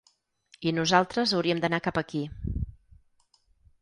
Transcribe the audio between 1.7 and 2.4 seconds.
cap aquí.